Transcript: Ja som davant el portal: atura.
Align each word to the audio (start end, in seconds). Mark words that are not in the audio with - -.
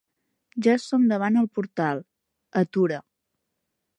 Ja 0.67 0.71
som 0.85 1.03
davant 1.11 1.37
el 1.41 1.49
portal: 1.59 2.01
atura. 2.63 3.01